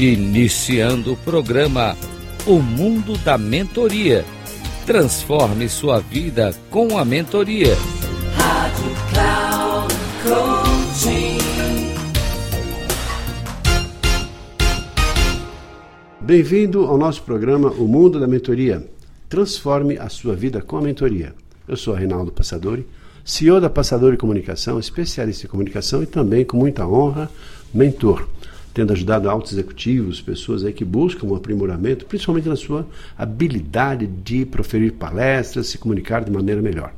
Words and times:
Iniciando 0.00 1.14
o 1.14 1.16
programa 1.16 1.96
O 2.46 2.60
Mundo 2.60 3.18
da 3.18 3.36
Mentoria. 3.36 4.24
Transforme 4.86 5.68
sua 5.68 5.98
vida 5.98 6.54
com 6.70 6.96
a 6.96 7.04
mentoria. 7.04 7.74
Rádio 8.36 8.92
Cloud 9.10 9.94
Coaching. 10.22 11.38
Bem-vindo 16.20 16.84
ao 16.84 16.96
nosso 16.96 17.24
programa 17.24 17.72
O 17.72 17.88
Mundo 17.88 18.20
da 18.20 18.28
Mentoria. 18.28 18.88
Transforme 19.28 19.98
a 19.98 20.08
sua 20.08 20.36
vida 20.36 20.62
com 20.62 20.76
a 20.76 20.80
mentoria. 20.80 21.34
Eu 21.66 21.76
sou 21.76 21.92
Reinaldo 21.92 22.30
Passadori, 22.30 22.86
CEO 23.24 23.60
da 23.60 23.68
Passadori 23.68 24.16
Comunicação, 24.16 24.78
especialista 24.78 25.48
em 25.48 25.50
comunicação 25.50 26.04
e 26.04 26.06
também, 26.06 26.44
com 26.44 26.56
muita 26.56 26.86
honra, 26.86 27.28
mentor 27.74 28.28
tendo 28.78 28.92
ajudado 28.92 29.28
altos 29.28 29.54
executivos, 29.54 30.20
pessoas 30.20 30.64
aí 30.64 30.72
que 30.72 30.84
buscam 30.84 31.26
um 31.26 31.34
aprimoramento, 31.34 32.06
principalmente 32.06 32.48
na 32.48 32.54
sua 32.54 32.86
habilidade 33.18 34.06
de 34.06 34.46
proferir 34.46 34.92
palestras, 34.92 35.66
se 35.66 35.78
comunicar 35.78 36.22
de 36.24 36.30
maneira 36.30 36.62
melhor. 36.62 36.94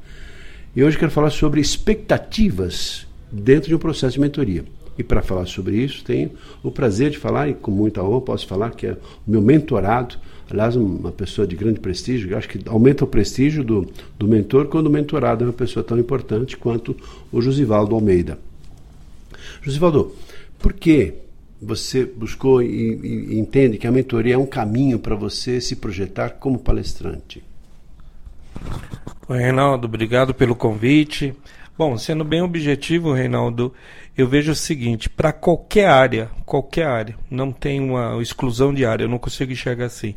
E 0.76 0.84
hoje 0.84 0.98
quero 0.98 1.10
falar 1.10 1.30
sobre 1.30 1.58
expectativas 1.58 3.06
dentro 3.32 3.70
de 3.70 3.74
um 3.74 3.78
processo 3.78 4.12
de 4.12 4.20
mentoria. 4.20 4.62
E 4.98 5.02
para 5.02 5.22
falar 5.22 5.46
sobre 5.46 5.82
isso, 5.82 6.04
tenho 6.04 6.32
o 6.62 6.70
prazer 6.70 7.12
de 7.12 7.16
falar, 7.16 7.48
e 7.48 7.54
com 7.54 7.70
muita 7.70 8.02
honra 8.02 8.20
posso 8.20 8.46
falar, 8.46 8.72
que 8.72 8.86
é 8.88 8.92
o 9.26 9.30
meu 9.30 9.40
mentorado, 9.40 10.16
aliás, 10.50 10.76
uma 10.76 11.10
pessoa 11.10 11.46
de 11.46 11.56
grande 11.56 11.80
prestígio, 11.80 12.30
eu 12.30 12.36
acho 12.36 12.46
que 12.46 12.60
aumenta 12.68 13.04
o 13.04 13.06
prestígio 13.06 13.64
do, 13.64 13.90
do 14.18 14.28
mentor 14.28 14.66
quando 14.66 14.88
o 14.88 14.90
mentorado 14.90 15.44
é 15.44 15.46
uma 15.46 15.52
pessoa 15.54 15.82
tão 15.82 15.98
importante 15.98 16.58
quanto 16.58 16.94
o 17.32 17.40
Josivaldo 17.40 17.94
Almeida. 17.94 18.38
Josivaldo, 19.62 20.14
por 20.58 20.74
que 20.74 21.14
você 21.60 22.04
buscou 22.04 22.62
e, 22.62 22.66
e, 22.66 23.38
entende 23.38 23.76
que 23.76 23.86
a 23.86 23.92
mentoria 23.92 24.34
é 24.34 24.38
um 24.38 24.46
caminho 24.46 24.98
para 24.98 25.14
você 25.14 25.60
se 25.60 25.76
projetar 25.76 26.30
como 26.30 26.58
palestrante? 26.58 27.42
Oi, 29.28 29.38
Reinaldo, 29.38 29.86
obrigado 29.86 30.34
pelo 30.34 30.56
convite. 30.56 31.34
Bom, 31.76 31.96
sendo 31.96 32.24
bem 32.24 32.42
objetivo, 32.42 33.12
Reinaldo, 33.12 33.72
eu 34.16 34.28
vejo 34.28 34.52
o 34.52 34.56
seguinte: 34.56 35.08
para 35.08 35.32
qualquer 35.32 35.86
área, 35.86 36.30
qualquer 36.44 36.86
área, 36.86 37.16
não 37.30 37.52
tem 37.52 37.80
uma 37.80 38.20
exclusão 38.20 38.72
de 38.74 38.84
área, 38.84 39.04
eu 39.04 39.08
não 39.08 39.18
consigo 39.18 39.52
enxergar 39.52 39.86
assim. 39.86 40.14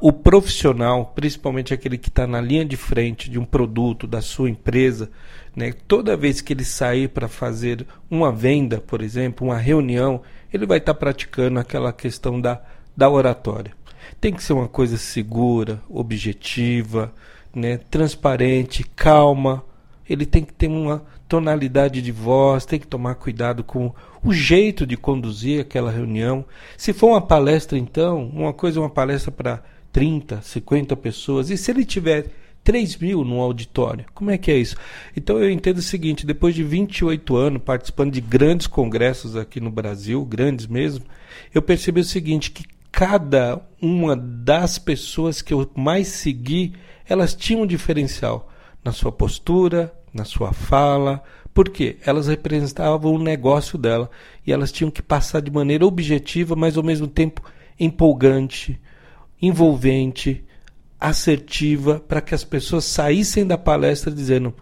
O 0.00 0.12
profissional, 0.12 1.12
principalmente 1.14 1.72
aquele 1.72 1.96
que 1.96 2.08
está 2.08 2.26
na 2.26 2.40
linha 2.40 2.64
de 2.64 2.76
frente 2.76 3.30
de 3.30 3.38
um 3.38 3.44
produto, 3.44 4.06
da 4.06 4.20
sua 4.20 4.50
empresa, 4.50 5.10
né, 5.54 5.72
toda 5.86 6.16
vez 6.16 6.40
que 6.40 6.52
ele 6.52 6.64
sair 6.64 7.08
para 7.08 7.28
fazer 7.28 7.86
uma 8.10 8.32
venda, 8.32 8.80
por 8.80 9.02
exemplo, 9.02 9.46
uma 9.46 9.56
reunião, 9.56 10.22
ele 10.52 10.66
vai 10.66 10.78
estar 10.78 10.94
tá 10.94 10.98
praticando 10.98 11.58
aquela 11.58 11.92
questão 11.92 12.40
da, 12.40 12.60
da 12.96 13.08
oratória. 13.08 13.72
Tem 14.20 14.32
que 14.32 14.42
ser 14.42 14.52
uma 14.52 14.68
coisa 14.68 14.96
segura, 14.96 15.80
objetiva, 15.88 17.12
né, 17.54 17.78
transparente, 17.90 18.84
calma. 18.84 19.64
Ele 20.10 20.26
tem 20.26 20.42
que 20.42 20.52
ter 20.52 20.66
uma 20.66 21.04
tonalidade 21.28 22.02
de 22.02 22.10
voz, 22.10 22.66
tem 22.66 22.80
que 22.80 22.86
tomar 22.86 23.14
cuidado 23.14 23.62
com 23.62 23.94
o 24.24 24.32
jeito 24.32 24.84
de 24.84 24.96
conduzir 24.96 25.60
aquela 25.60 25.90
reunião. 25.90 26.44
Se 26.76 26.92
for 26.92 27.10
uma 27.10 27.20
palestra, 27.20 27.78
então, 27.78 28.28
uma 28.34 28.52
coisa 28.52 28.80
é 28.80 28.82
uma 28.82 28.90
palestra 28.90 29.30
para 29.30 29.62
30, 29.92 30.42
50 30.42 30.96
pessoas. 30.96 31.48
E 31.48 31.56
se 31.56 31.70
ele 31.70 31.84
tiver 31.84 32.26
3 32.64 32.96
mil 32.96 33.24
no 33.24 33.40
auditório. 33.40 34.04
Como 34.12 34.30
é 34.30 34.36
que 34.36 34.50
é 34.50 34.56
isso? 34.56 34.76
Então 35.16 35.38
eu 35.38 35.50
entendo 35.50 35.78
o 35.78 35.82
seguinte: 35.82 36.26
depois 36.26 36.54
de 36.54 36.62
28 36.62 37.36
anos 37.36 37.62
participando 37.62 38.12
de 38.12 38.20
grandes 38.20 38.66
congressos 38.66 39.36
aqui 39.36 39.60
no 39.60 39.70
Brasil, 39.70 40.24
grandes 40.24 40.66
mesmo, 40.66 41.04
eu 41.54 41.62
percebi 41.62 42.00
o 42.00 42.04
seguinte: 42.04 42.50
que 42.50 42.64
cada 42.92 43.62
uma 43.80 44.16
das 44.16 44.78
pessoas 44.78 45.40
que 45.40 45.54
eu 45.54 45.70
mais 45.74 46.08
segui, 46.08 46.74
elas 47.08 47.34
tinham 47.34 47.62
um 47.62 47.66
diferencial 47.66 48.50
na 48.84 48.92
sua 48.92 49.12
postura, 49.12 49.92
na 50.12 50.24
sua 50.24 50.52
fala. 50.52 51.22
Por 51.52 51.68
quê? 51.68 51.96
Elas 52.04 52.28
representavam 52.28 53.14
o 53.14 53.18
negócio 53.18 53.76
dela 53.78 54.10
e 54.46 54.52
elas 54.52 54.72
tinham 54.72 54.90
que 54.90 55.02
passar 55.02 55.40
de 55.40 55.50
maneira 55.50 55.86
objetiva, 55.86 56.54
mas 56.54 56.76
ao 56.76 56.82
mesmo 56.82 57.06
tempo 57.06 57.42
empolgante, 57.78 58.80
envolvente, 59.40 60.44
assertiva 60.98 61.98
para 61.98 62.20
que 62.20 62.34
as 62.34 62.44
pessoas 62.44 62.84
saíssem 62.84 63.46
da 63.46 63.56
palestra 63.56 64.12
dizendo 64.12 64.54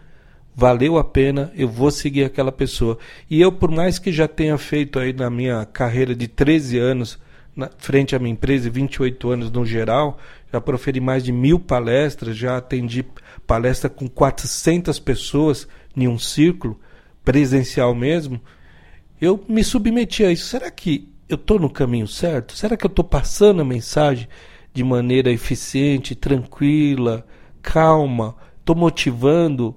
valeu 0.58 0.98
a 0.98 1.04
pena, 1.04 1.52
eu 1.54 1.68
vou 1.68 1.88
seguir 1.88 2.24
aquela 2.24 2.50
pessoa. 2.50 2.98
E 3.30 3.40
eu, 3.40 3.52
por 3.52 3.70
mais 3.70 3.96
que 3.96 4.10
já 4.10 4.26
tenha 4.26 4.58
feito 4.58 4.98
aí 4.98 5.12
na 5.12 5.30
minha 5.30 5.64
carreira 5.64 6.16
de 6.16 6.26
13 6.26 6.78
anos, 6.78 7.16
na 7.54 7.70
frente 7.78 8.16
à 8.16 8.18
minha 8.18 8.32
empresa, 8.32 8.66
e 8.66 8.70
28 8.70 9.30
anos 9.30 9.50
no 9.52 9.64
geral, 9.64 10.18
já 10.52 10.60
proferi 10.60 10.98
mais 10.98 11.22
de 11.22 11.30
mil 11.30 11.60
palestras, 11.60 12.36
já 12.36 12.56
atendi 12.56 13.04
palestra 13.48 13.88
com 13.88 14.06
400 14.06 15.00
pessoas 15.00 15.66
em 15.96 16.06
um 16.06 16.18
círculo, 16.18 16.78
presencial 17.24 17.94
mesmo, 17.94 18.40
eu 19.20 19.42
me 19.48 19.64
submeti 19.64 20.22
a 20.22 20.30
isso. 20.30 20.46
Será 20.46 20.70
que 20.70 21.08
eu 21.28 21.34
estou 21.34 21.58
no 21.58 21.68
caminho 21.68 22.06
certo? 22.06 22.56
Será 22.56 22.76
que 22.76 22.86
eu 22.86 22.88
estou 22.88 23.04
passando 23.04 23.62
a 23.62 23.64
mensagem 23.64 24.28
de 24.72 24.84
maneira 24.84 25.30
eficiente, 25.32 26.14
tranquila, 26.14 27.26
calma, 27.62 28.36
estou 28.60 28.76
motivando. 28.76 29.74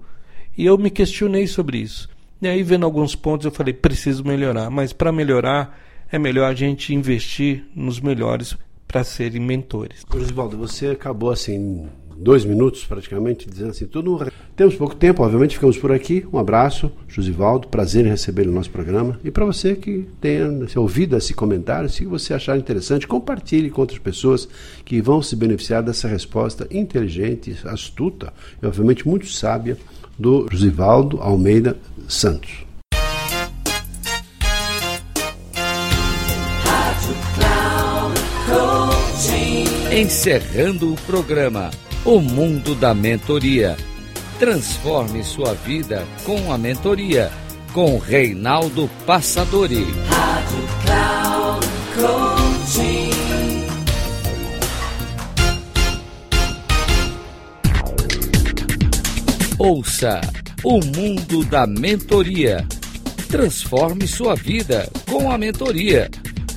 E 0.55 0.65
eu 0.65 0.77
me 0.77 0.89
questionei 0.89 1.47
sobre 1.47 1.79
isso. 1.79 2.09
E 2.41 2.47
aí, 2.47 2.61
vendo 2.61 2.85
alguns 2.85 3.15
pontos, 3.15 3.45
eu 3.45 3.51
falei: 3.51 3.73
preciso 3.73 4.23
melhorar. 4.23 4.69
Mas 4.69 4.91
para 4.93 5.11
melhorar, 5.11 5.79
é 6.11 6.19
melhor 6.19 6.51
a 6.51 6.53
gente 6.53 6.93
investir 6.93 7.65
nos 7.73 7.99
melhores 7.99 8.55
para 8.87 9.03
serem 9.03 9.41
mentores. 9.41 10.05
Osvaldo, 10.13 10.57
você 10.57 10.87
acabou 10.87 11.31
assim 11.31 11.87
dois 12.21 12.45
minutos 12.45 12.85
praticamente, 12.85 13.49
dizendo 13.49 13.71
assim, 13.71 13.85
tudo. 13.85 14.25
Temos 14.55 14.75
pouco 14.75 14.95
tempo, 14.95 15.23
obviamente, 15.23 15.55
ficamos 15.55 15.77
por 15.77 15.91
aqui. 15.91 16.25
Um 16.31 16.37
abraço, 16.37 16.91
Josivaldo, 17.07 17.67
prazer 17.67 18.05
em 18.05 18.09
receber 18.09 18.45
no 18.45 18.51
nosso 18.51 18.69
programa. 18.69 19.19
E 19.23 19.31
para 19.31 19.45
você 19.45 19.75
que 19.75 20.05
tenha 20.19 20.47
ouvido 20.75 21.17
esse 21.17 21.33
comentário, 21.33 21.89
se 21.89 22.05
você 22.05 22.33
achar 22.33 22.57
interessante, 22.57 23.07
compartilhe 23.07 23.69
com 23.69 23.81
outras 23.81 23.99
pessoas 23.99 24.47
que 24.85 25.01
vão 25.01 25.21
se 25.21 25.35
beneficiar 25.35 25.81
dessa 25.81 26.07
resposta 26.07 26.67
inteligente, 26.69 27.57
astuta 27.65 28.33
e, 28.61 28.65
obviamente, 28.65 29.07
muito 29.07 29.27
sábia 29.27 29.77
do 30.17 30.47
Josivaldo 30.51 31.19
Almeida 31.21 31.77
Santos. 32.07 32.65
Encerrando 39.91 40.93
o 40.93 40.95
programa 41.01 41.69
o 42.05 42.19
mundo 42.19 42.73
da 42.75 42.93
mentoria. 42.93 43.77
Transforme 44.39 45.23
sua 45.23 45.53
vida 45.53 46.05
com 46.23 46.51
a 46.51 46.57
mentoria 46.57 47.31
com 47.73 47.97
Reinaldo 47.99 48.89
Passadori. 49.05 49.85
Rádio 50.07 50.67
Cloud 50.83 51.67
Coaching. 51.95 53.11
Ouça 59.59 60.21
o 60.63 60.83
mundo 60.83 61.45
da 61.45 61.67
mentoria. 61.67 62.65
Transforme 63.27 64.07
sua 64.07 64.35
vida 64.35 64.89
com 65.09 65.31
a 65.31 65.37
mentoria 65.37 66.09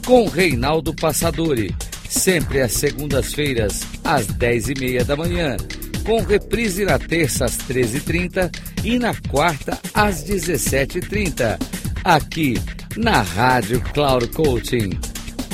com 0.06 0.26
Reinaldo 0.26 0.94
Passadori 0.94 1.74
sempre 2.14 2.60
às 2.60 2.72
segundas-feiras, 2.72 3.80
às 4.04 4.26
10h30 4.26 5.04
da 5.04 5.16
manhã, 5.16 5.56
com 6.04 6.22
reprise 6.22 6.84
na 6.84 6.98
terça 6.98 7.46
às 7.46 7.56
13h30 7.56 8.54
e 8.84 8.98
na 8.98 9.14
quarta 9.28 9.78
às 9.94 10.22
17h30, 10.24 11.58
aqui 12.04 12.60
na 12.96 13.22
Rádio 13.22 13.80
Cloud 13.92 14.28
Coaching. 14.28 14.90